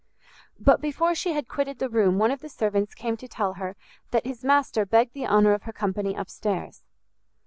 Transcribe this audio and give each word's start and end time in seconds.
But 0.59 0.81
before 0.81 1.13
she 1.13 1.33
had 1.33 1.47
quitted 1.47 1.77
the 1.77 1.87
room 1.87 2.17
one 2.17 2.31
of 2.31 2.39
the 2.39 2.49
servants 2.49 2.95
came 2.95 3.15
to 3.17 3.27
tell 3.27 3.53
her 3.61 3.75
that 4.09 4.25
his 4.25 4.43
master 4.43 4.83
begged 4.83 5.13
the 5.13 5.27
honor 5.27 5.53
of 5.53 5.61
her 5.61 5.71
company 5.73 6.15
up 6.17 6.27
stairs. 6.27 6.81